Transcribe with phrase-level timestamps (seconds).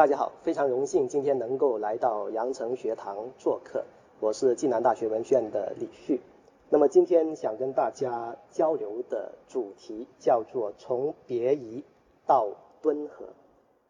[0.00, 3.84] 大家好，非常荣幸今天能够来到羊城学堂做客，
[4.18, 6.22] 我是暨南大学文学院的李旭。
[6.70, 11.84] 那么今天想跟大家交流的主题叫做从别夷
[12.26, 12.48] 到
[12.80, 13.26] 敦和。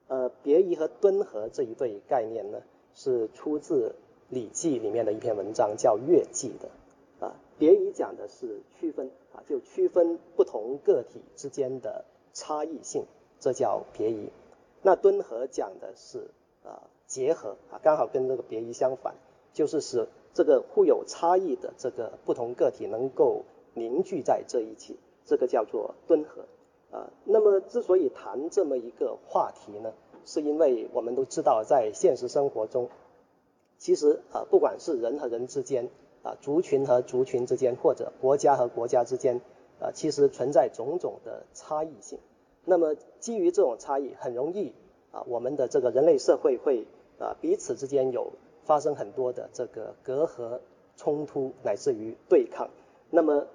[0.08, 2.60] 呃，别夷和敦和这一对概念呢，
[2.92, 3.90] 是出自
[4.34, 7.24] 《礼记》里面的一篇文章，叫《乐记》的。
[7.24, 13.04] 啊，别夷讲的是区分啊，就区分不同个体之间的差异性，
[13.38, 14.28] 这叫别夷。
[14.82, 16.30] 那敦和讲的是
[16.64, 19.14] 啊结合啊，刚好跟这个别夷相反，
[19.52, 23.42] 就是使这个互有差异的这个不同个体能够
[23.74, 24.96] 凝聚在这一起，
[25.26, 26.42] 这个叫做敦和
[26.96, 27.10] 啊。
[27.24, 29.92] 那么之所以谈这么一个话题呢，
[30.24, 32.88] 是因为我们都知道在现实生活中，
[33.78, 35.90] 其实啊不管是人和人之间
[36.22, 39.40] 啊，族群和族群之间，或者国家和国家之间
[39.80, 42.18] 啊，其实存在种种的差异性。
[42.64, 44.72] 那么基于这种差异，很容易
[45.12, 46.86] 啊，我们的这个人类社会会
[47.18, 48.32] 啊彼此之间有
[48.64, 50.60] 发生很多的这个隔阂、
[50.96, 52.70] 冲突，乃至于对抗。
[53.10, 53.46] 那么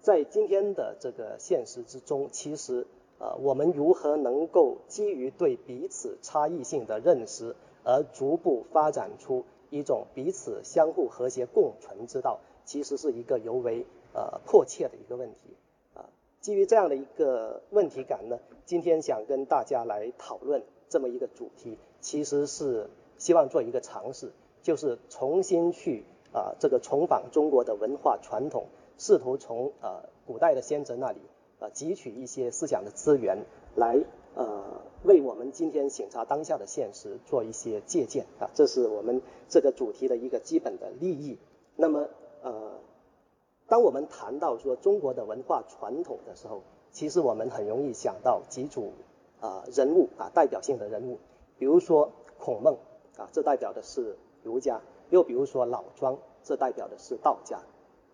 [0.00, 2.86] 在今天的这个现实之中，其实
[3.18, 15.56] 啊，我们如何能够基于对彼此差异性的认识，而逐步发展出一种彼此相互和谐共存之道，其实是一个尤为呃迫切的一个问题。
[16.42, 28.66] 基于这样的一个问题感呢，今天想跟大家来讨论这么一个主题，其实是希望做一个尝试，就是重新去啊这个重访中国的文化传统，
[28.98, 31.20] 试图从呃古代的先哲那里
[31.60, 33.44] 啊汲取一些思想的资源，
[33.76, 34.02] 来
[34.34, 41.38] 呃为我们今天醒察当下的现实做一些借鉴啊，这是我们这个主题的一个基本的利益。
[41.76, 42.08] 那么。
[43.72, 48.92] 当我们谈到说中国的文化传统的时候，其实我们很容易想到几组
[49.40, 51.18] 啊人物啊代表性的人物，
[51.58, 52.76] 比如说孔孟
[53.16, 57.62] 啊，这代表的是儒家；又比如说老庄，这代表的是道家。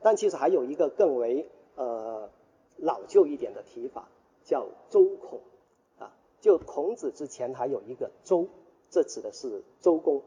[0.01, 2.31] 但其实还有一个更为呃
[2.77, 4.09] 老旧一点的提法，
[4.45, 5.41] 叫周孔
[5.99, 8.47] 啊，就孔子之前还有一个周，
[8.91, 10.23] 这指的是周公。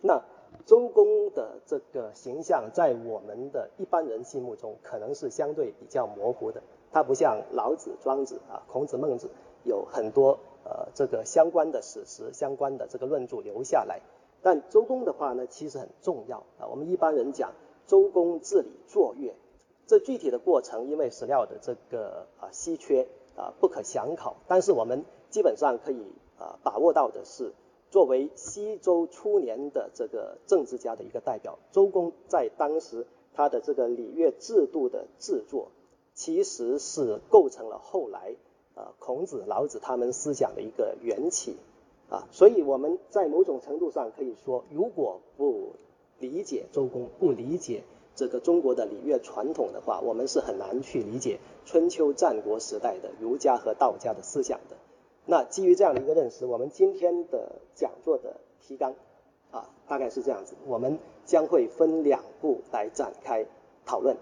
[0.00, 0.24] 那
[0.64, 6.60] 周公的这个形象，在我们的一般人心目中，可能是相对比较模糊的。
[6.90, 9.30] 他不像老子、庄子啊、孔子、孟子，
[9.64, 14.00] 有很多呃这个相关的史实、相关的这个论著留下来。
[14.42, 16.66] 但周公的话呢，其实很重要啊。
[16.68, 17.52] 我们一般人讲
[17.86, 19.34] 周公治理作月，
[19.86, 24.36] 这具体的过程，因为史料的这个啊稀缺啊不可详考。
[24.48, 26.02] 但是我们基本上可以
[26.38, 27.52] 啊把握到的是。
[27.96, 35.68] 作为西周初年的这个政治家的一个代表，周公在当时他的这个礼乐制度的制作，
[36.12, 38.34] 其实是构成了后来
[38.74, 41.56] 啊孔子、老子他们思想的一个缘起
[42.10, 42.28] 啊。
[42.32, 45.72] 所以我们在某种程度上可以说，如果不
[46.18, 47.82] 理解周公，不理解
[48.14, 54.75] 这个中国的礼乐传统的话，我们是很难去理解春秋战国时代的儒家和道家的思想的。
[55.28, 58.94] 那基于这样的一个认识，我们今天的讲座的提纲
[59.50, 60.54] 啊，大概是这样子。
[60.66, 63.44] 我们将会分两步来展开
[63.84, 64.16] 讨论。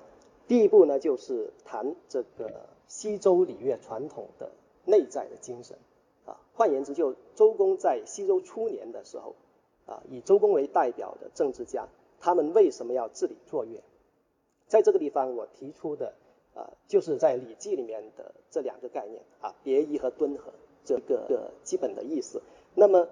[0.48, 4.50] 第一步呢，就是谈这个西周礼乐传统的
[4.86, 5.76] 内在的精神
[6.24, 6.40] 啊。
[6.54, 9.34] 换言之，就周公在西周初年的时候
[9.84, 11.86] 啊，以周公为代表的政治家，
[12.18, 13.82] 他们为什么要治理作乐？
[14.68, 16.14] 在这个地方，我提出的
[16.54, 20.50] 啊，就是在《礼记》里面的这两个概念啊，别夷和敦和。
[20.84, 22.42] 这个基本的意思。
[22.74, 23.08] 那么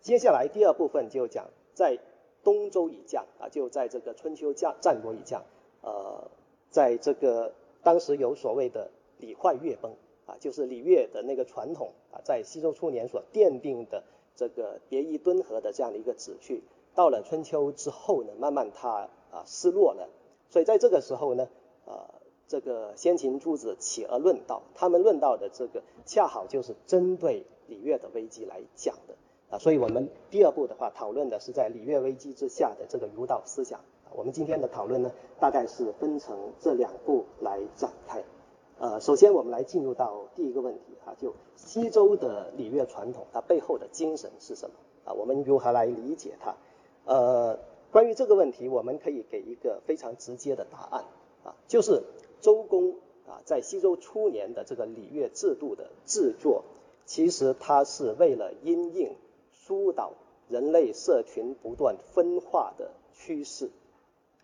[0.00, 1.98] 接下来第二部分就讲，在
[2.44, 5.42] 东周以降啊，就在这个春秋战战国以降，
[5.82, 6.30] 呃，
[6.70, 7.52] 在这个
[7.82, 9.92] 当时有所谓的礼坏乐崩
[10.26, 14.04] 啊，就是礼乐的那个传统啊，在西周初年所奠定的
[14.36, 16.62] 这个别夷敦和的这样的一个旨趣，
[16.94, 20.08] 到了春秋之后呢，慢慢它啊失落了。
[20.50, 21.48] 所以在这个时候呢，
[21.84, 22.17] 呃。
[22.48, 29.14] 这个先秦诸子起而论道，他们论道的这个恰好就是针对礼乐的危机来讲的
[29.50, 33.80] 啊，所以我们第二步的话讨论的是在礼乐危机之下的这个儒道思想。
[34.16, 38.24] 我们今天的讨论呢，大概是分成这两步来展开。
[38.78, 45.12] 呃，首先我们来进入到第一个问题啊，就西周的礼乐传统，它背后的精神是什么啊？
[45.12, 46.54] 我们如何来理解它？
[47.04, 47.58] 呃，
[47.92, 51.04] 关于这个问题，我们可以给一个非常直接的答案
[51.44, 52.02] 啊，就是。
[52.40, 52.96] 周公
[53.26, 56.64] 啊，在西周初年的这个礼乐制度的制作，
[57.06, 59.14] 其实它是为了因应
[59.52, 60.12] 疏导
[60.48, 63.70] 人类社群不断分化的趋势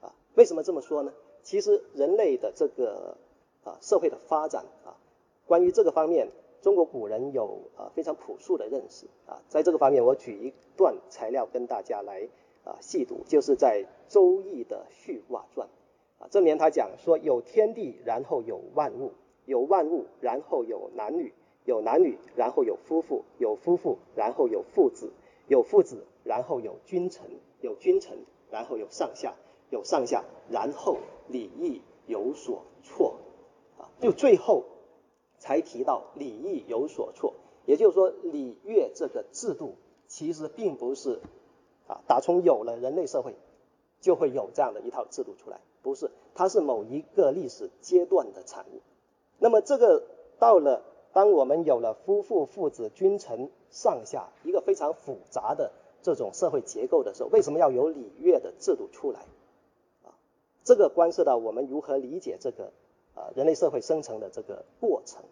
[0.01, 0.15] 啊。
[0.35, 1.13] 为什么这么说呢？
[1.43, 3.17] 其实人类的这个
[3.65, 4.97] 啊社会的发展啊，
[5.47, 6.29] 关于这个方面，
[6.63, 12.29] 中国古人有啊非常朴素的认识啊，在这个方面我举一段材料跟大家来
[12.65, 15.69] 啊细读，就是在《周易》的《序卦传》
[16.19, 19.13] 啊，这里面他讲说有天地，然后有万物，
[19.47, 21.33] 有万物，然后有男女，
[21.65, 25.13] 有男女，然后有夫妇，有夫妇，然后有父子，
[25.49, 27.27] 有父子，然后有君臣，
[27.61, 28.19] 有君臣，
[28.51, 29.35] 然后有上下，
[29.71, 33.17] 有上下，然后礼义有所错
[33.79, 34.65] 啊，就最后。
[35.37, 37.35] 才提到礼义有所错，
[37.67, 39.75] 也就是说礼乐这个制度
[40.07, 41.21] 其实并不是
[41.87, 43.35] 啊打从有了人类社会
[44.05, 48.83] 就会有这样的一套制度出来，不是，它是某一个历史阶段的产物。
[49.39, 50.03] 那么这个
[50.39, 50.83] 到了
[51.15, 55.73] 当我们有了夫妇、父子、君臣、上下一个非常复杂的
[56.03, 59.21] 这种社会结构的时候，为什么要有礼乐的制度出来？
[60.05, 60.13] 啊，
[60.63, 62.73] 这个关涉到我们如何理解这个。
[63.17, 65.23] 啊，人类社会生成的这个过程，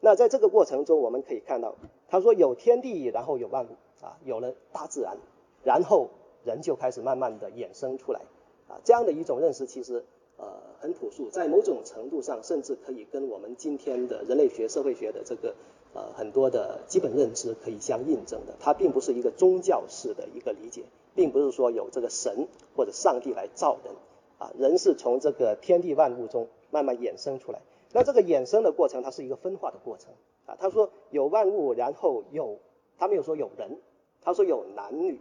[0.00, 1.76] 那在这个过程中，我们可以看到，
[2.08, 5.16] 他说有天地，然后有万物，啊，有了大自然，
[5.62, 6.10] 然后
[6.44, 8.20] 人就开始慢慢的衍生出来，
[8.68, 10.04] 啊，这样的一种认识其实
[10.36, 10.46] 呃
[10.80, 15.54] 很朴素，在某种程度上，甚至可以跟我们今天的人类学、社会学的这个
[15.94, 18.54] 呃很多的基本认知可以相印证的。
[18.60, 20.84] 它并不是一个宗教式的一个理解，
[21.14, 23.94] 并不是说有这个神或者上帝来造人，
[24.38, 26.48] 啊，人是从这个天地万物中。
[26.74, 27.60] 慢慢衍生出来，
[27.92, 30.14] 那这个衍生的过程，它是一个分化的过程
[30.46, 30.56] 啊。
[30.58, 32.60] 他说有万物，然后有，
[32.96, 33.76] 他没有说有人，
[34.22, 35.20] 他说有男女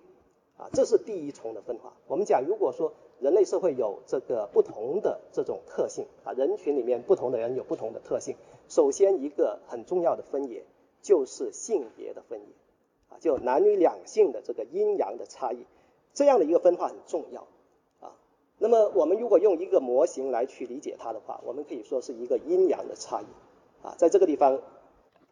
[0.62, 1.92] 啊，这是第一重的分化。
[2.06, 8.36] 我们讲，如果说人类社会有这个不同的这种特性啊，人群里面不同的人有不同的特性，
[8.70, 10.64] 首先一个很重要的分野
[11.02, 12.46] 就是性别的分野
[13.10, 15.66] 啊，就男女两性的这个阴阳的差异，
[16.14, 17.42] 这样的一个分化很重要。
[18.00, 18.14] 啊
[18.60, 23.26] 那么我们如果用一个模型来去理解它的话，我们可以说是一个阴阳的差异
[23.84, 23.96] 啊。
[23.98, 24.62] 在这个地方，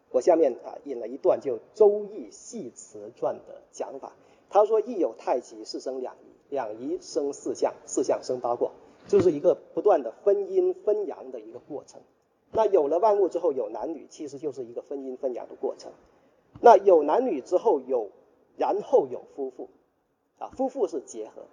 [0.09, 4.13] 我下面啊引了一段就《周易系辞传》的讲法。
[4.49, 8.71] 他说：“一有太极，是生两仪，两仪生四象，四象生八卦，
[9.07, 12.01] 就是一个不断的分阴分阳的一个过程。
[12.51, 15.91] 那有了万物之后，有男女，其实就是一个分阴分阳的过程。
[16.61, 18.09] 那有男女之后，有
[18.57, 19.69] 然后有夫妇
[20.39, 21.43] 啊，夫妇是结合。”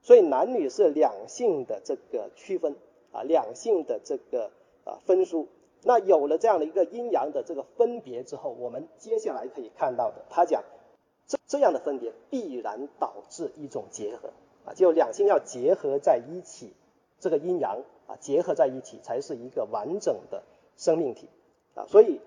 [0.00, 2.76] 所以男女是两性的这个区分
[3.10, 4.52] 啊，两性的这个
[4.84, 5.48] 啊分殊。
[5.82, 10.62] 那有了这样的一个阴阳的这个分别之后，我们接下来可以看到的，他讲
[11.48, 14.28] 这样的分别必然导致一种结合
[14.66, 16.74] 啊，就两性要结合在一起，
[17.18, 20.42] 这个阴阳啊结合在一起才是一个完整的
[20.76, 21.26] 生命体
[21.74, 21.86] 啊。
[21.88, 22.20] 所以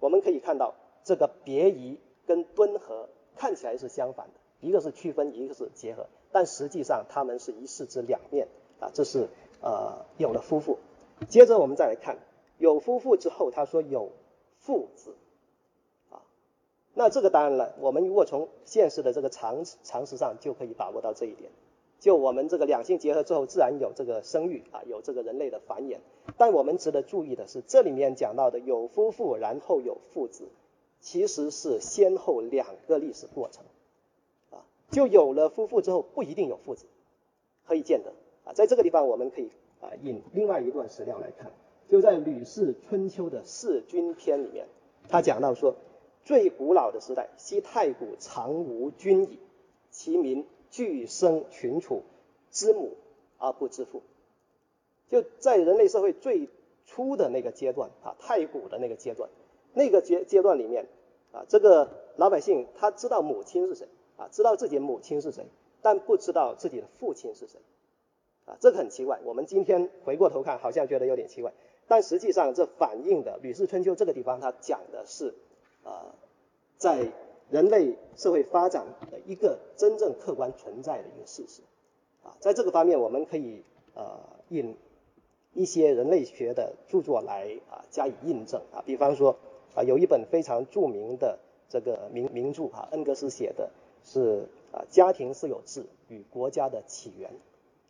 [0.00, 0.74] 我们可以看到
[1.04, 6.06] 这个别移跟敦和看起来是相反的，一个是区分，一个是结合。
[6.32, 8.48] 但实际上，他们是一事之两面
[8.80, 8.90] 啊。
[8.94, 9.28] 这是
[9.60, 10.78] 呃有了夫妇，
[11.28, 12.16] 接着我们再来看
[12.56, 14.12] 有夫妇之后，他说有
[14.60, 15.14] 父子。
[16.98, 21.50] 那这个当然了，我们如果从现实的这个常常识上就可以把握到这一点。
[22.00, 25.98] 就我们这个两性结合之后，自然有这个生育啊，有这个人类的繁衍。
[26.38, 30.44] 但我们值得注意的是，这里面讲到的有夫妇，然后有父子，
[31.02, 33.62] 其实是先后两个历史过程。
[34.50, 36.86] 啊就有了夫妇之后，不一定有父子，
[37.66, 38.14] 可以见得
[38.46, 38.54] 啊。
[38.54, 39.50] 在这个地方，我们可以
[39.82, 41.50] 啊引另外一段史料来看，
[41.90, 44.66] 就在《吕氏春秋》的《弑君篇》里面，
[45.10, 45.76] 他讲到说，
[46.26, 49.38] 最古老的时代，昔太古常无君矣，
[49.90, 52.02] 其民俱生群处，
[52.50, 52.92] 知母
[53.38, 54.02] 而不知父。
[55.08, 56.50] 就在人类社会最
[56.84, 59.30] 初的那个阶段啊，太古的那个阶段，
[59.72, 60.86] 那个阶阶段里面
[61.32, 63.88] 啊，这个老百姓他知道母亲是谁。
[64.16, 65.44] 啊，知道自己母亲是谁，
[65.82, 67.60] 但不知道自己的父亲是谁，
[68.46, 69.20] 啊，这个很奇怪。
[69.26, 71.52] 我们今天回过头看，好像觉得有点奇怪，
[71.86, 75.34] 但实际上这反映的《吕氏春秋》这个地方，它讲的是，
[75.86, 76.04] 呃，
[76.76, 77.08] 在
[77.48, 81.62] 人类社会发展的一个真正客观存在的一个事实。
[82.24, 83.62] 啊，在这个方面，我们可以
[83.94, 84.76] 呃引
[85.54, 89.36] 一些人类学的著作来啊加以印证啊，比方说
[89.74, 91.38] 啊，有一本非常著名的
[91.68, 93.70] 这个名名著啊，恩格斯写的。
[94.08, 97.28] 是啊，家庭私有制与国家的起源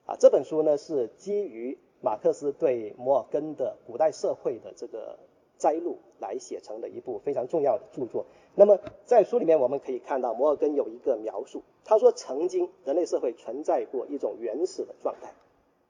[0.06, 5.18] 啊，这本书呢是基于马克思对摩尔根的古代社会的这个
[5.58, 8.26] 摘录来写成的一部非常重要的著作。
[8.54, 15.32] 那么在书里面我们可以看到，摩尔根有一个描述，他说曾经人类社会存在过一种原始的状态，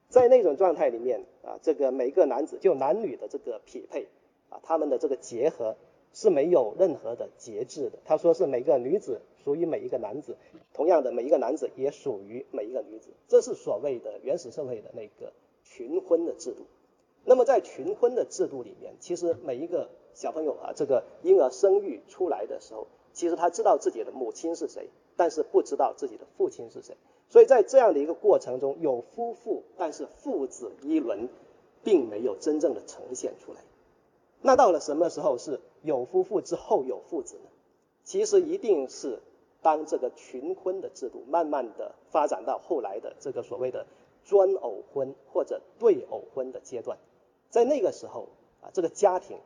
[0.09, 4.07] 在那种状态里面啊，这个每个男子就男女的这个匹配
[4.49, 5.75] 啊，他们的这个结合
[6.13, 7.99] 是没有任何的节制的。
[8.05, 9.21] 他说是每个女子。
[9.43, 10.35] 属于每一个男子，
[10.73, 15.31] 同样的，每一个男子也属于每一个女子，这是所谓的原始社会的那个
[15.63, 16.65] 群婚的制度。
[17.29, 26.95] 那么在群婚的制度里面，其实每一个小朋友啊，这个婴儿生育出来的时候，其实他知道自己的母亲是谁，但是不知道自己的父亲是谁。
[27.27, 31.27] 所以在这样的一个过程中，有夫妇，但是父子一伦
[31.83, 33.59] 并没有真正的呈现出来。
[34.41, 37.49] 那到了什么时候是有夫妇之后有父子呢？
[38.05, 39.19] 其实一定是
[39.61, 43.85] 当这个群婚的制度慢慢的发展到后来的这个所谓的
[44.23, 46.97] 专偶婚或者对偶婚的阶段，
[47.49, 48.27] 在那个时候
[48.61, 49.37] 啊，这个家庭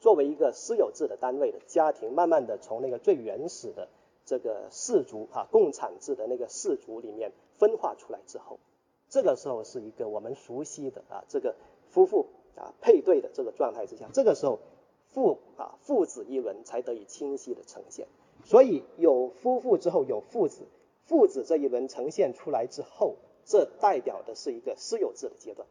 [0.00, 3.88] 作为一个私有制的单位的家庭，慢慢的从那个最原始的。
[4.24, 8.60] 这个氏族啊，共产制的那个氏族里面分化出来之后，
[9.08, 11.56] 这个时候是一个我们熟悉的啊，这个
[11.90, 14.60] 夫妇啊配对的这个状态之下，这个时候
[15.08, 18.06] 父啊父子一轮才得以清晰的呈现。
[18.44, 20.68] 所以有夫妇之后有父子，
[21.04, 25.66] 父子这一轮呈现出来之后，这代表的是一个私有制的阶段。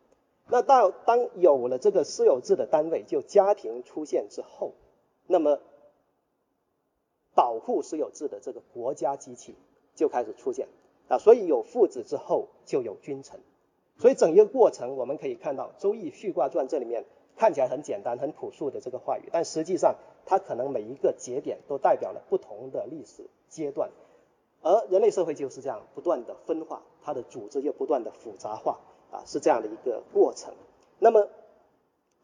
[0.51, 4.73] 那到当有了这个私有制的单位，就家庭出现之后，
[5.25, 5.59] 那么。
[7.33, 9.55] 保护私有制的这个国家机器
[9.95, 10.67] 就开始出现
[11.07, 13.39] 啊，所以有父子之后就有君臣，
[13.97, 17.05] 所以整一个过程我们可以看到《周易序卦传》这里面
[17.37, 23.91] 看起来很简单、很朴素的这个话语，但实际上它可能每一个节点都代表了不同的历史阶段，
[24.61, 28.81] 而人类社会就是这样不断的分化，它的组织又不断的复杂化
[29.11, 30.53] 啊，是这样的一个过程。
[30.99, 31.27] 那么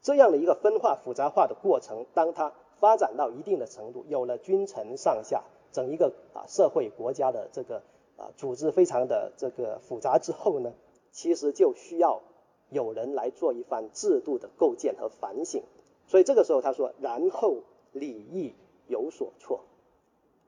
[0.00, 7.82] 这样的一个分化复杂化的过程，当它发展到一定的程度，有了君臣上下，整一个啊社会国家的这个
[8.16, 10.72] 啊组织非常的这个复杂之后呢，
[11.10, 12.22] 其实就需要
[12.70, 15.62] 有人来做一番制度的构建和反省。
[16.06, 17.56] 所以这个时候他说，然后
[17.92, 18.54] 礼义
[18.86, 19.60] 有所错。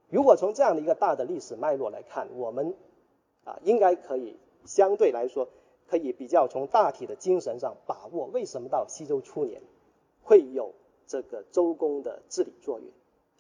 [0.08, 2.74] 如果从这样的一个大的历史脉络来看，我们
[3.44, 5.48] 啊应该可以相对来说
[5.90, 9.60] 可以比较从大体的精神上把握为什么到西周初年
[10.22, 10.72] 会有。
[11.06, 12.86] 这个周公的治理作业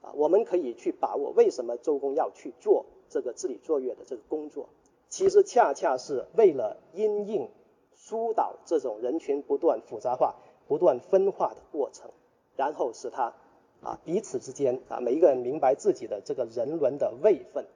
[0.02, 4.68] 啊，我们可以去把握为什么周公要去做这个治理作业的这个工作，
[5.08, 7.48] 其实恰恰是为了因应
[7.94, 10.34] 疏导这种人群不断复杂化、
[10.66, 12.10] 不断分化的过程，
[12.56, 13.34] 然后使他
[13.82, 17.66] 啊彼此之间啊每一个人明白自己的这个人伦的位分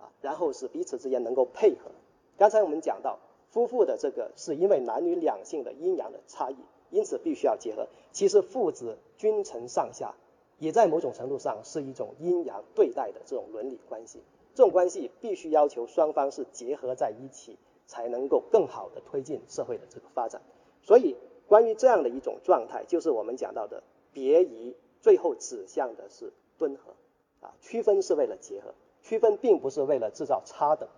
[0.00, 1.92] 啊，然后使彼此之间能够配合。
[2.36, 3.20] 刚才我们讲到
[3.54, 6.56] 夫妇的这个是因为男女两性的阴阳的差异。
[6.90, 7.88] 因此必须要结合。
[8.12, 10.14] 其实父子君臣上下，
[10.60, 14.20] 也在某种程度上是一种阴阳对待的这种伦理关系。
[14.54, 17.58] 这种关系必须要求双方是结合在一起，
[17.88, 20.40] 才能够更好的推进社会的这个发展。
[20.82, 21.16] 所以，
[21.48, 23.82] 关于这样的一种状态，就是我们讲到的
[24.12, 26.94] 别夷，最后指向的是敦和。
[27.40, 30.88] 啊，区分是为了结合，区分并不是为了制造差等。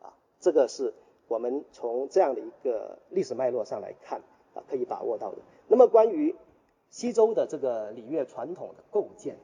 [0.00, 0.94] 啊，这个是
[1.30, 4.20] 我们从这样的一个历史脉络上来看。
[4.52, 5.38] 啊，可以把握到的。
[5.68, 6.34] 那么关于
[6.88, 9.36] 西周的这个礼乐传统的构建，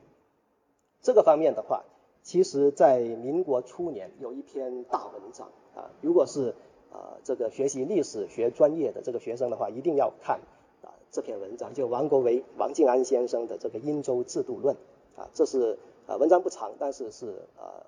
[1.00, 1.84] 这个方面的话，
[2.24, 6.56] 其实在民国初年有一篇大文章啊，如果是
[6.90, 10.40] 呃这个学习历史学专业的这个学生的话，一定要看
[10.82, 14.74] 啊这篇文章，就王国维、王敬安先生的这个《殷周制度论》
[15.20, 15.78] 啊，这是
[16.08, 17.26] 呃文章不长，但是是
[17.56, 17.86] 呃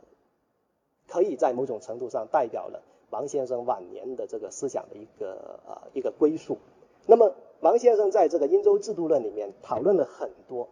[1.08, 6.58] 可以在某种程度上代表了王先生晚年的这个思想的一个呃一个归宿。
[7.06, 10.68] 那么，王先生在这个《殷周制度论》里面讨论了很多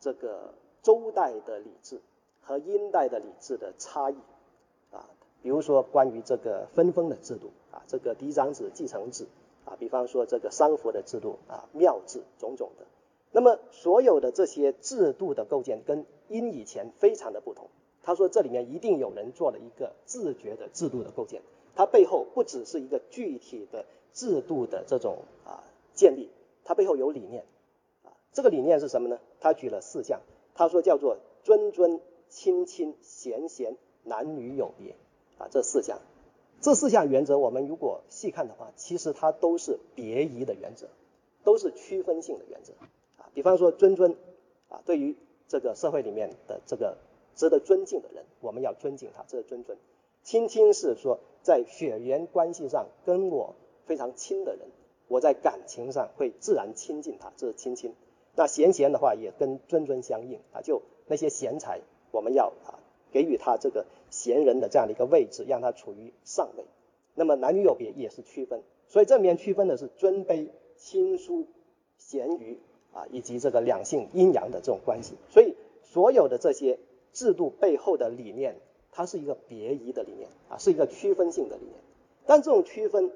[0.00, 0.52] 这个
[0.82, 2.00] 周代的礼制
[2.42, 4.16] 和殷代的礼制的差异
[4.90, 5.08] 啊，
[5.42, 9.26] 比如说关于这个分封的制度啊，这个嫡长子继承制
[9.64, 12.84] 啊，比方说这个丧服的制度啊，庙制种种的。
[13.30, 17.68] 那么，所有的这些制度的构建跟殷以前非常的不同。
[18.02, 21.42] 他说，这里面一定有人做了一个自觉的制度的构建，
[21.78, 25.62] 它背后不只是一个具体的制度的这种啊。
[25.94, 26.28] 建立，
[26.64, 27.44] 它背后有理念，
[28.04, 29.18] 啊，这个理念是什么呢？
[29.38, 30.20] 他举了四项，
[30.54, 34.96] 他说叫做尊尊亲亲贤贤男女有别，
[35.38, 36.00] 啊，这四项，
[36.60, 40.88] 这四项原则我们如果细看的话，其实它都是别仪的原则，
[41.44, 42.72] 都是区分性的原则，
[43.18, 44.16] 啊，比方说尊尊，
[44.68, 45.16] 啊，对于
[45.48, 46.96] 这个社会里面的这个
[47.34, 49.76] 值得尊敬的人，我们要尊敬他，这是尊尊；
[50.28, 53.54] 亲亲是说在血缘关系上跟我
[53.86, 54.68] 非常亲的人。
[55.06, 57.94] 我在感情上会自然亲近他，这是亲亲。
[58.36, 61.80] 那贤贤的话也跟尊尊相应啊，就那些贤才，
[62.10, 62.76] 我们要啊
[63.10, 66.64] 给予他这个贤人的这样的一个位置，让他处于上位。
[67.14, 71.46] 那么男女有别也是区分，所以这里面区分的是尊卑、亲疏、
[71.96, 72.58] 贤愚
[72.92, 75.14] 啊，以及这个两性阴阳的这种关系。
[75.30, 75.54] 所以
[75.84, 76.78] 所有的这些
[77.14, 78.56] 制度背后的理念，
[78.98, 81.76] 它是一个别仪的理念啊，是一个区分性的理念。
[82.26, 83.12] 但这种区分，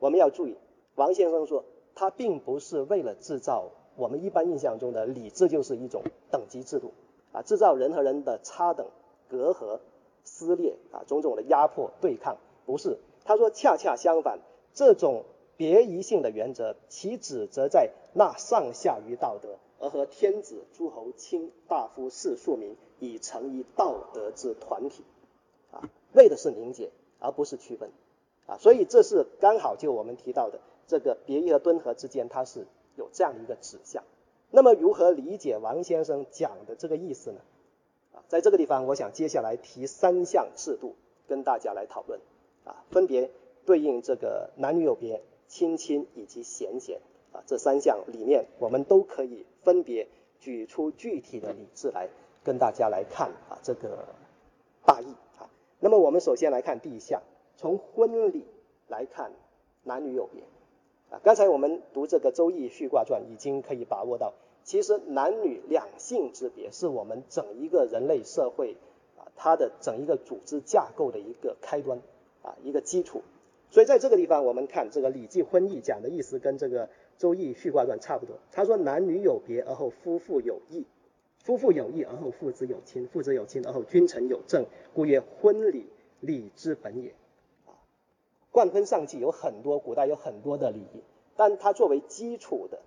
[0.00, 0.56] 我们要注意。
[0.96, 1.62] 王先生说，
[1.94, 6.02] 他并不是为了制造我们一般印象中的礼制就是一种
[6.32, 6.90] 等级制度
[7.30, 8.88] 啊，制造人和人的差等、
[9.28, 9.78] 隔阂、
[10.24, 12.98] 撕裂啊，种种的压迫对抗，不是。
[13.24, 14.40] 他说恰恰相反，
[14.74, 15.22] 这种
[15.56, 25.04] 别宜性的原则，其旨则在那上下于道德，而和天子、诸侯、卿大夫、士庶民以成一道德之团体
[25.72, 27.90] 啊，为的是凝结，而不是区分
[28.46, 28.56] 啊。
[28.58, 32.64] 所以这是刚好就我们提到的这个别宜和敦和之间，它是。
[32.94, 34.04] 有这样一个指向，
[34.50, 37.40] 那么如何理解王先生讲的这个意思呢？
[38.12, 40.94] 啊，在这个地方，我想接下来提三项制度
[41.26, 42.20] 跟大家来讨论，
[42.66, 43.30] 啊，分别
[43.64, 47.00] 对应这个男女有别、亲亲以及贤贤，
[47.32, 50.06] 啊，这三项里面，我们都可以分别
[50.38, 52.10] 举出具体的理智来
[52.44, 54.04] 跟大家来看啊这个
[54.84, 55.06] 大意。
[55.84, 57.22] 那么我们首先来看第一项，
[57.56, 58.44] 从婚礼
[58.86, 59.32] 来看
[59.82, 60.40] 男女有别。
[61.10, 68.76] 啊，刚才我们读这个《周易》序卦传，已经可以把握到，其实男女两性之别是我们整一个人类社会
[69.18, 72.00] 啊，它的整一个组织架构的一个开端
[72.42, 73.22] 啊，一个基础。
[73.68, 76.86] 所以在这个地方，我们看这个《礼记婚义》讲的意思跟这个
[77.18, 78.36] 《周易》序卦传差不多。
[78.52, 80.86] 他说男女有别而后夫妇有义，
[81.42, 85.86] 夫妇有义而后父子有亲，父子有亲而后君臣有政，故曰婚礼，
[86.20, 87.10] 礼之本也。
[87.66, 87.74] 啊
[88.52, 91.02] 冠婚丧祭有很多，古代有很多的礼仪，
[91.36, 92.80] 但它作为基础的，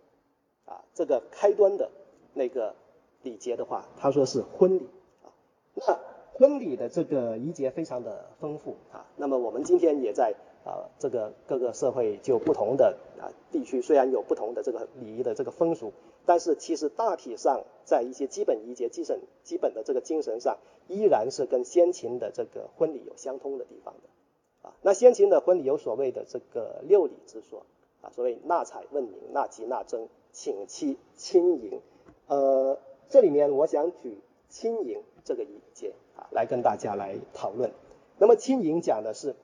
[0.66, 1.90] 啊，这个开端的
[2.34, 2.76] 那个
[3.24, 4.88] 礼节的话，他说是婚礼
[5.24, 5.34] 啊。
[5.74, 6.00] 那
[6.34, 9.08] 婚礼的这个仪节非常的丰富啊。
[9.18, 15.92] 那么我们今天也在啊这个各个社会就不同的啊地区，虽然有不同的这个礼仪的这个风俗，
[16.26, 24.68] 但是其实大体上在一些基本仪节、基本基本的这个精神上，依然是跟先秦的这个婚礼有相通的地方的。
[24.68, 27.66] 啊那先秦的婚礼有所谓的这个六礼之说
[28.02, 31.80] 啊，所谓纳采、问名、纳吉、纳征、请妻、亲迎。
[32.28, 37.72] 呃，这里面我想举亲迎这个仪节啊，来跟大家来讨论。
[38.18, 39.36] 那么亲迎讲的是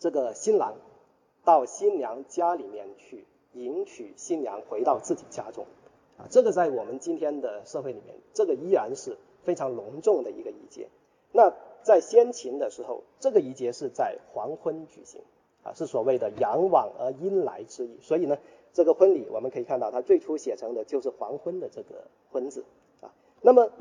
[0.00, 0.74] 这个新郎
[1.44, 5.66] 到新娘家里面去迎娶新娘回到自己家中
[6.16, 10.88] 啊，这个在我们今天的社会里面，这个依然是非常隆重的一个仪节。
[11.32, 15.20] 那在先秦的时候，这个仪节是在黄昏举行，
[15.64, 17.98] 啊，是所谓的阳往而阴来之意。
[18.00, 18.38] 所以呢，
[18.72, 22.64] 这个婚礼我们可以看到，它最初写成的就是黄昏的这个婚字，
[23.00, 23.72] 啊，那么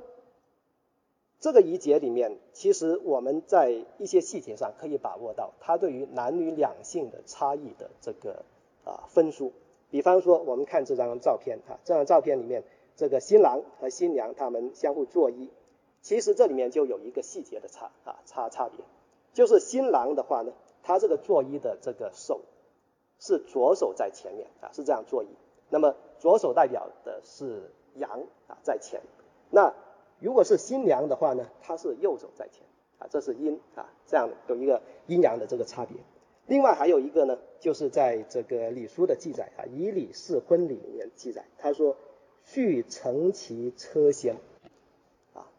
[1.39, 8.43] 这个仪节里面，其实我们在一些细节上可以把握到它对于男女两性的差异的这个
[8.85, 9.53] 啊分殊。
[9.93, 12.63] 比方说，我们看这张照片，哈，这张照片里面，
[12.95, 15.49] 这个新郎和新娘他们相互作揖。
[16.01, 18.83] 其实这里面就有一个细节的差啊差差别，
[19.35, 20.51] 就是新郎的话呢，
[20.81, 22.41] 他这个作揖的这个手
[23.19, 25.27] 是左手在前面啊，是这样作揖。
[25.69, 28.99] 那么左手代表的是阳啊在前，
[29.51, 29.75] 那
[30.19, 32.63] 如果是新娘的话呢，她是右手在前
[32.97, 35.97] 啊，这是阴啊，这样有一个阴阳的这个差别。
[36.45, 41.95] 另外还有一个呢，就是在这个礼书的记载啊，《以礼事婚礼》里面记载，他说
[42.43, 44.35] ：“续乘其车先。”
[45.33, 45.49] 啊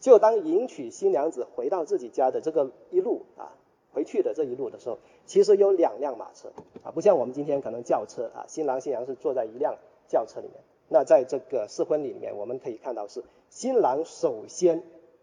[0.00, 3.56] 就当迎娶新娘子回到自己家的这个一路啊，
[3.94, 6.52] 回去的这一路的时候，其实有两辆马车
[6.82, 9.78] 啊，不像我们今天可能轿车啊，新郎新娘是坐在一辆
[10.08, 10.56] 轿车里面。
[10.88, 14.82] 那在这个试婚礼里面，我们可以看到是新郎首先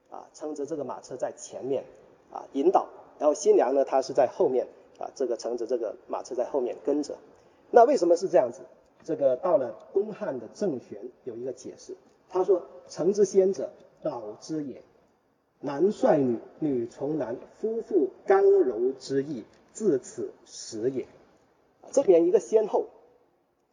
[0.10, 1.84] 啊撑着这个马车在前面
[2.32, 2.88] 啊引导，
[3.20, 4.66] 然后新娘呢她是在后面
[5.02, 7.18] 啊这个乘着这个马车在后面跟着。
[7.72, 8.62] 那为什么是这样子？
[9.04, 11.96] 这个到了东汉的郑玄有一个解释，
[12.30, 13.72] 他说乘之先者。
[14.04, 14.82] 导之也，
[15.60, 21.06] 男率女，女从男，夫妇刚柔之意，自此始也。
[21.92, 22.88] 这边一个先后，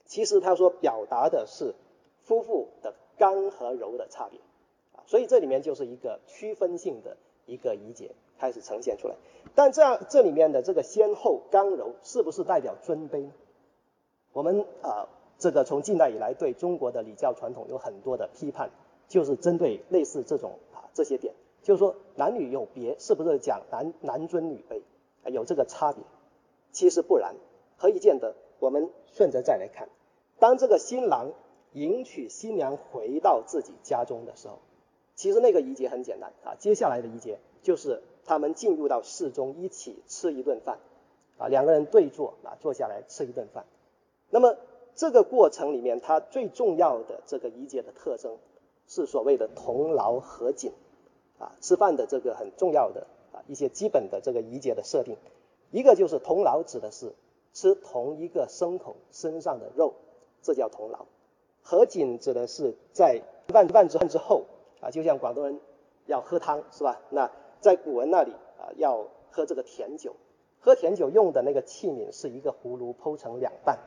[0.04, 1.74] 其实他说表达的是
[2.20, 4.38] 夫妇的刚和柔的差别
[4.92, 9.14] 啊，所以这里面就是一个区分性的一个理解开始呈现出来。
[9.54, 13.32] 但这样这里面的这个先后刚柔是不是代表尊卑呢？
[14.32, 18.70] 我们啊，这个从近代以来对中国的礼教传统有很多的批判。
[19.08, 24.82] 就是针对类似这种啊这些点，就是说男女有别，是不是讲男男尊女卑
[25.24, 26.04] 啊有这个差别？
[26.72, 27.34] 其实不然，
[27.78, 28.34] 何以见得？
[28.58, 29.88] 我们顺着再来看，
[30.38, 31.32] 当这个新郎
[31.72, 34.58] 迎娶新娘回到自己家中的时候，
[35.14, 40.78] 其实那个仪节很简单啊，接下来的仪节就是他们进入到室中一起吃一顿饭
[41.38, 43.64] 啊，两个人对坐啊坐下来吃一顿饭。
[44.30, 44.56] 那么
[44.94, 48.36] 这个过程里面，它最重要的这个仪节的特征。
[48.90, 50.72] 是所谓的同劳合锦
[51.38, 55.18] 啊，吃饭的这个很重要的啊一些基本的这个仪节的设定，
[55.70, 57.12] 一个就是同劳指的是
[57.52, 59.92] 吃同一个牲口身上的肉，
[60.40, 61.00] 这叫同劳；
[61.62, 64.46] 合卺指的是在饭饭之后
[64.80, 65.60] 啊，就像广东人
[66.06, 66.98] 要喝汤是吧？
[67.10, 70.14] 那在古人那里啊，要喝这个甜酒，
[70.60, 73.78] 喝甜酒用的那个器皿是一个葫芦剖成两半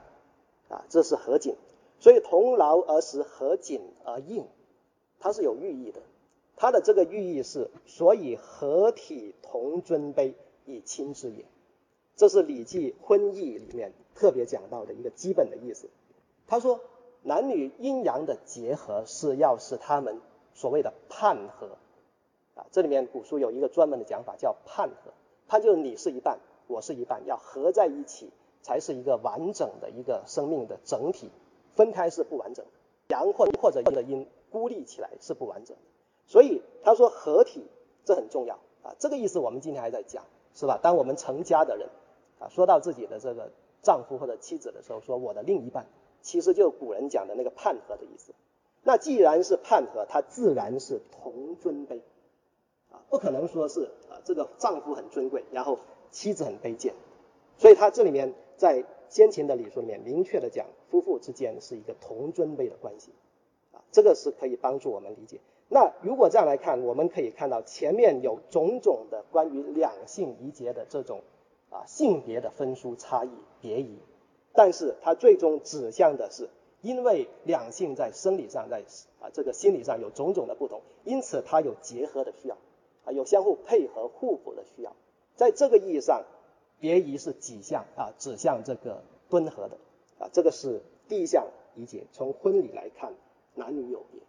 [0.70, 1.56] 啊，这是合卺。
[2.00, 4.46] 所以同劳而食，合卺而应，
[5.20, 6.02] 它是有寓意的。
[6.56, 10.34] 它的这个寓意是，所以合体同尊卑，
[10.66, 11.46] 以亲之也。
[12.16, 15.90] 这是《礼记·婚义》里面特别讲到的一个基本的意思。
[16.48, 16.80] 他说，
[17.24, 20.20] 男女阴阳的结合是要使他们
[20.54, 21.78] 所谓的判合
[22.72, 25.12] 这里面古书有一个专门的讲法叫判合，
[25.48, 28.30] 判就是你是一半，我是一半，要合在一起
[28.62, 31.30] 才是一个完整的一个生命的整体，
[31.76, 32.72] 分开是不完整的。
[33.08, 35.84] 阳或或者阴孤立起来是不完整的。
[36.28, 37.66] 所以他说合体
[38.06, 38.96] 这很重要啊。
[39.00, 40.80] 这个意思我们今天还在讲，是吧？
[40.82, 41.90] 当我们成家的人。
[42.40, 43.52] 啊，说到自己的这个
[43.84, 45.86] 丈夫或者妻子的时候，说我的另一半，
[46.24, 48.34] 其实就古人讲的那个判合的意思。
[48.82, 52.00] 那既然是判合，它自然是同尊卑，
[53.12, 55.78] 不可能说是啊这个丈夫很尊贵，然后
[56.10, 56.96] 妻子很卑贱。
[57.58, 63.12] 所以他这里面在先秦的礼数里面明确的讲，夫妇之间是一个同尊卑的关系，
[63.72, 65.40] 啊，这个是可以帮助我们理解。
[65.70, 71.22] 那如果这样来看，我们可以看到前面有种种的关于两性宜节的这种。
[71.74, 73.30] 啊，性别的分殊差异
[73.62, 73.98] 别异，
[74.52, 76.50] 但是它最终指向的是，
[76.82, 78.84] 因为两性在生理上，在
[79.22, 82.58] 啊这个心理上有种种的不同，因此它有结合的需要，
[83.06, 84.94] 啊有相互配合互补的需要，
[85.36, 86.24] 在这个意义上，
[86.80, 89.78] 别宜是几项啊，指向这个敦和的，
[90.20, 92.06] 啊这个是第一项理解。
[92.12, 93.14] 从婚礼来看，
[93.56, 94.22] 男女有别，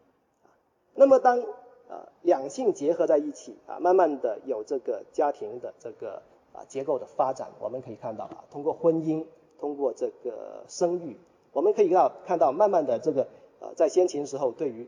[0.45, 0.51] 啊
[0.95, 1.41] 那么当
[1.89, 6.23] 啊两性结合在一起啊，慢慢的有这个家庭的这个。
[6.55, 9.25] 啊，结构的发展，我们可以看到啊，通过婚姻，
[9.59, 11.17] 通过这个生育，
[11.55, 13.27] 我们可以看看到，慢慢的这个
[13.59, 14.87] 呃，在先秦时候，对于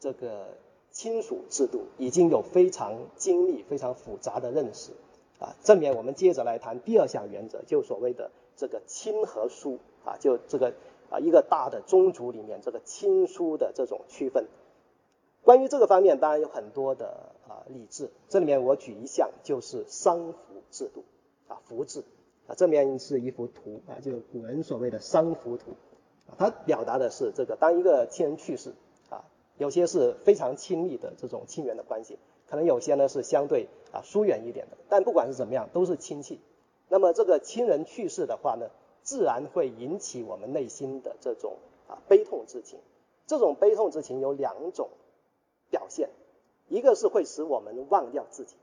[0.00, 0.48] 这个
[0.94, 4.92] 亲属制度已经有非常精密、非常复杂的认识。
[5.38, 5.54] 啊。
[5.62, 9.78] 正面我们接着来谈第二项原则，就所谓的这个亲和疏。
[10.04, 10.74] 啊，就这个
[11.08, 14.46] 啊一个大的宗族里面这个亲疏的这种区分。
[15.42, 21.04] 关于这个方面，当然有很多的啊理智，这里面我举一项，就是丧服制度。
[21.48, 22.04] 啊，服制。
[22.46, 25.70] 啊，这面是一幅图啊，就古人所谓的丧服图。
[26.26, 28.74] 啊，它表达的是这个当一个亲人去世，
[29.58, 36.40] 有些是非常亲密的这种亲缘的关系，可能有些呢是相对啊疏远一点的，但不管是怎么样，都是亲戚。
[36.88, 38.68] 那么这个亲人去世的话呢，
[39.02, 41.56] 自然会引起我们内心的这种
[41.88, 42.78] 啊悲痛之情。
[43.26, 44.88] 这种悲痛之情有两种。
[45.70, 46.10] 表现，
[46.68, 48.54] 一个是会使我们忘掉自己，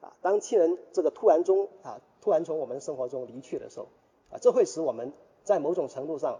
[0.00, 3.88] 啊，当亲人这个突然中啊，突然从我们生活中离去的时候，
[4.30, 5.12] 啊，这会使我们
[5.44, 6.38] 在某种程度上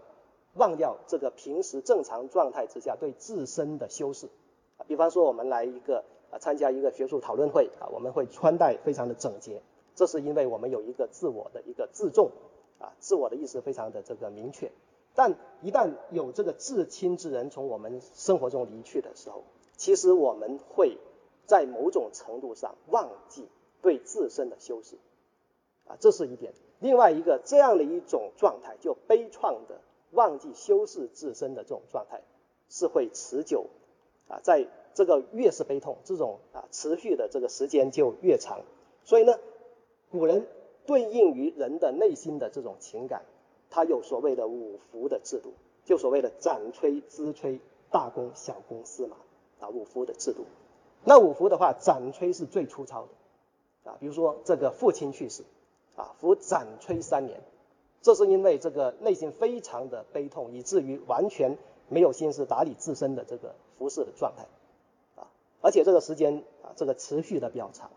[0.59, 4.27] 忘掉这个平时正常状态之下对自身的修饰，
[4.87, 9.61] 比方说我们来一个啊参加一个学术讨论会啊，我们会穿戴非常的整洁，
[9.95, 12.29] 这是因为我们有一个自我的一个自重，
[12.77, 14.69] 啊，自我的意识非常的这个明确，
[15.15, 19.43] 但一旦有这个至亲之人从我们生活中离去的时候，
[19.77, 20.97] 其实我们会
[21.45, 23.47] 在某种程度上忘记
[23.81, 24.97] 对自身的修饰，
[25.87, 26.53] 啊，这是一点。
[26.79, 32.21] 另外一个这样的一种状态，就悲怆的忘记修饰自身的这种状态，
[32.69, 33.67] 是会持久，
[34.27, 38.61] 啊，在这个越是悲痛，这种啊持续的这个时间就越长。
[39.03, 39.39] 所以呢，
[40.11, 40.47] 古人
[40.85, 43.23] 对应于人的内心的这种情感，
[43.69, 45.53] 他有所谓的五福的制度，
[45.85, 47.59] 就所谓的斩吹、资吹、
[47.91, 49.15] 大功、小功、司马。
[49.59, 50.45] 啊，五福的制度，
[51.03, 53.01] 那五福的话，斩吹是最粗糙
[53.83, 55.43] 的，啊，比如说这个父亲去世，
[55.97, 57.41] 啊，服斩吹三年，
[58.01, 61.57] 这是因为这个内心非常的悲痛，以至于完全
[61.87, 64.45] 没有心思打理自身的这个服饰的状态，
[65.15, 65.27] 啊，
[65.61, 67.91] 而且这个时间啊，这个持续的比较长。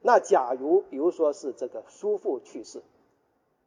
[0.00, 2.82] 那假如比如说是这个叔父去世，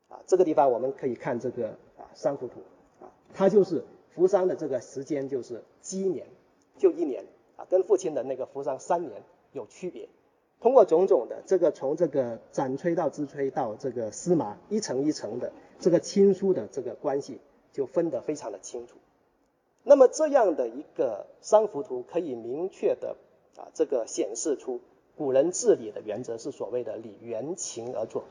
[0.10, 2.62] 啊，这个地方我们可以看这个啊三幅图，
[3.00, 3.84] 啊，它就是
[4.16, 6.28] 服丧的这个时间就是积年。
[6.78, 7.26] 就一年
[7.58, 10.10] 啊，跟父亲的那个服丧三年有区别。
[10.62, 17.39] 通过种种的这个从这个斩吹到支吹到这个司马一层一层的这个亲疏的这个关系
[17.74, 18.95] 就分得非常的清楚。
[19.84, 23.15] 那么这样的一个三幅图可以明确的
[23.58, 24.80] 啊这个显示出
[25.17, 28.24] 古人治理的原则是所谓的礼缘情而作。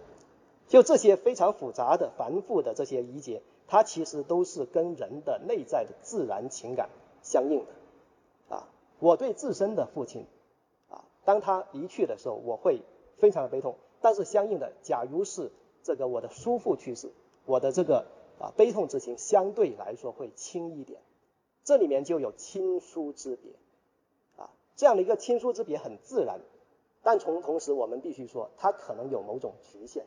[0.69, 6.91] 就这些非常复杂的繁复的这些仪节，它其实都是跟人的内在的自然情感
[7.25, 8.55] 相应的。
[8.55, 8.69] 啊
[9.01, 10.27] 我对自身的父亲，
[11.25, 12.83] 当他离去的时候，我会
[13.19, 13.77] 非常的悲痛。
[14.01, 15.51] 但是相应的，假如是
[15.83, 17.11] 这个我的叔父去世，
[17.45, 18.07] 我的这个
[18.39, 21.01] 啊悲痛之情相对来说会轻一点。
[21.63, 23.53] 这里面就有亲疏之别，
[24.37, 26.41] 啊，这样的一个亲疏之别很自然，
[27.03, 30.05] 但从同时我们必须说，它可能有某种局限，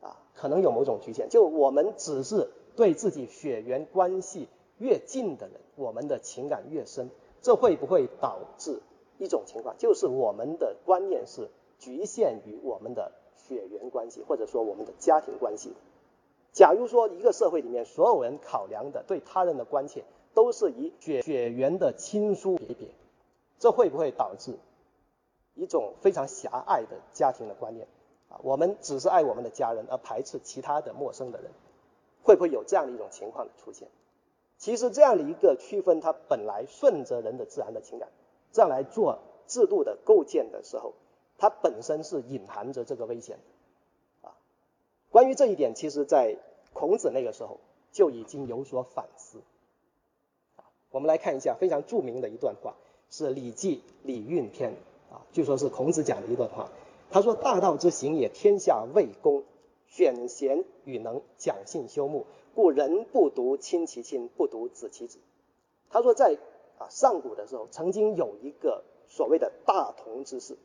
[0.00, 8.80] 啊，可能有某种局限，就我们只是对自己血缘关系越近的人，我们的情感越深，这会不会导致
[9.18, 11.48] 一种情况，就是我们的观念是
[11.78, 15.72] 局限于我们的血缘关系，或者说我们的家庭关系。
[16.52, 22.88] 假如说一个社会里面所有人考量的对他人的关切都是以血血缘的亲疏为别，
[23.58, 24.58] 这会不会导致
[25.54, 27.86] 一种非常狭隘的家庭的观念
[28.28, 28.40] 啊？
[28.42, 31.50] 我们只是爱我们的家人而排斥其他的陌生的人，
[32.22, 33.88] 会不会有这样的一种情况的出现？
[34.58, 38.10] 其实这样的一个区分，它本来顺着人的自然的情感，
[38.52, 40.94] 这样来做制度的构建的时候，
[41.38, 44.34] 它本身是隐含着这个危险的啊。
[45.10, 46.36] 关于这一点，其实在
[46.72, 47.58] 孔子那个时候
[47.90, 49.38] 就已经有所反思。
[50.56, 52.76] 啊，我们来看一下非常著名的一段话，
[53.10, 54.72] 是《礼记·礼运篇》
[55.14, 56.68] 啊，据说是孔子讲的一段话。
[57.10, 59.44] 他说：“大道之行也，天下为公，
[59.86, 65.18] 选贤与能，讲信修睦，故人不独亲其亲，不独子其子。”
[65.92, 66.38] 他说，在
[66.78, 70.56] 啊上古的时候，曾经有一个所谓的大同之士。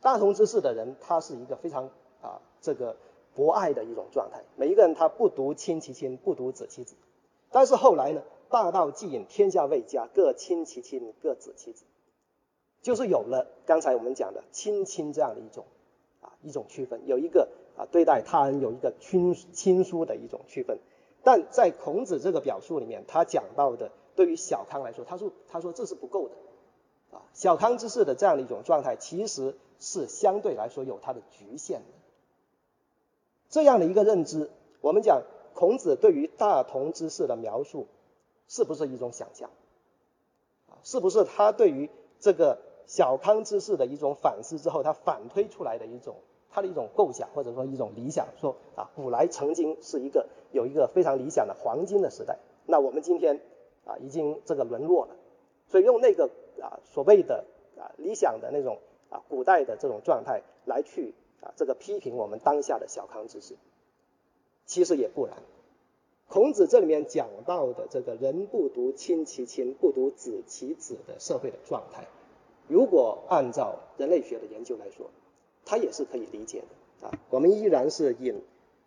[0.00, 2.96] 大同之士的人，他是一个非常啊这个。
[3.34, 6.96] 博爱的一种状态，每一个人他不独亲其亲，不独子其子。
[7.50, 11.86] 但是后来呢，大道既隐，天下未家，各亲其亲，各子其子，
[12.82, 15.64] 就是有了刚才我们讲的亲亲这样的一种
[16.20, 20.78] 啊一种区分，有一个啊对待他人有一个亲亲疏的一种区分。
[21.22, 26.34] 但在孔子这个表述里面，他讲到的对于小康来说，他说他说这是不够的
[27.16, 31.86] 啊，小康之士的这样的一种状态，其实是相对来说有它的局限的。
[33.48, 35.22] 这样的一个认知，我们讲
[35.54, 37.86] 孔子对于大同之士的描述，
[38.48, 39.50] 是不是一种想象？
[40.68, 46.16] 啊，是不是他对于这个小康之士的一种反思之后，他反推出来的一种
[46.50, 53.40] 他的一种构想，或者说一种理想，说啊，古来曾经是一个有一个非常理想的黄金的时代，那我们今天
[53.84, 55.16] 啊已经这个沦落了，
[55.68, 57.44] 所以用那个啊所谓的
[57.76, 58.78] 啊理想的那种
[59.10, 61.14] 啊古代的这种状态来去。
[61.44, 63.56] 啊，这个批评我们当下的小康之士，
[64.64, 65.38] 其实也不然。
[66.28, 72.06] 孔子这里面讲到的这个人不独亲其亲，不独子其子的社会的状态，
[72.68, 75.10] 如果按照人类学的研究来说，
[75.64, 77.12] 它也是可以理解的啊。
[77.28, 78.40] 我们依然是引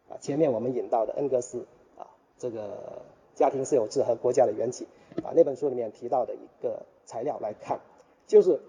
[0.10, 1.66] 啊前面我们引到的恩格斯
[1.98, 3.02] 啊这个
[3.36, 4.88] 家庭私有制和国家的缘起
[5.24, 7.80] 啊那本书里面提到的一个材料来看，
[8.26, 8.60] 就是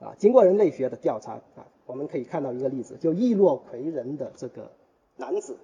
[0.00, 1.66] 啊经过人类学的调查啊。
[1.86, 4.72] 我们可以看到一个例子，就易洛魁人的这个
[5.14, 5.56] 男子，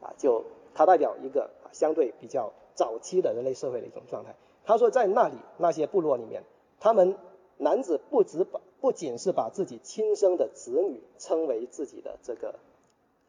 [0.00, 4.36] 啊，就他代表一个相对比较早期的人类社会的一种状态。
[4.64, 6.44] 他说，在那里那些部落里面，
[6.78, 7.16] 他们
[7.56, 12.54] 男子不只把不仅是把自己亲生的子女称为自己的这个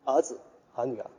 [0.05, 0.37] 儿子
[0.73, 1.09] 和女儿，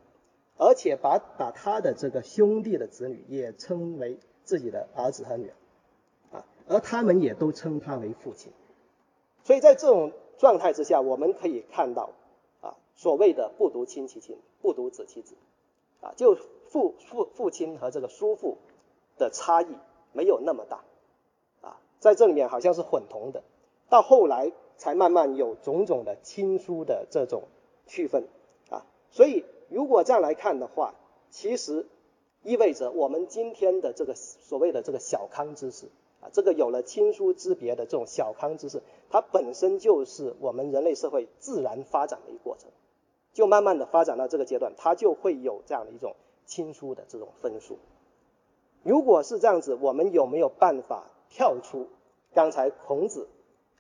[0.59, 5.51] 而且把把他的这个兄弟的子女也称为自己的儿子和女
[6.33, 8.53] 儿，啊，而他们也都称他为父亲。
[9.44, 12.11] 所以在这种状态之下，我们可以看到，
[12.61, 15.37] 啊，所谓的不独亲其亲，不独子其子，
[16.01, 16.35] 啊，就
[16.66, 18.59] 父父父亲和这个叔父
[19.16, 19.68] 的差异
[20.12, 20.83] 没有那么大，
[21.62, 23.42] 啊，在这里面好像是混同的，
[23.88, 27.44] 到后来才慢慢有种种的亲疏的这种
[27.87, 28.27] 区分，
[28.71, 30.94] 啊，所以如果这样来看的话，
[31.31, 31.87] 其实
[32.42, 35.87] 意味着我们今天的这个所谓的这个小康知识。
[36.20, 42.68] 啊，这个有了亲疏之别的这种小康之势，它本身就是我们人类社会自然发展的一个过程，
[43.33, 47.78] 就慢慢的发展到这个阶段，它就会有这样的一种亲疏的这种分数。
[48.83, 51.87] 如果是这样子，我们有没有办法跳出
[52.35, 53.28] 刚才孔子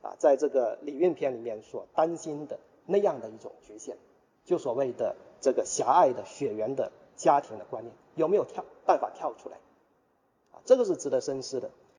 [0.02, 3.96] 啊在这个《礼运篇》里面所担心的那样的一种局限，
[4.48, 9.58] 就所谓的这个狭隘的血缘的家庭的观念，有没有跳办法跳出来？
[10.52, 11.70] 啊，这个是值得深思的。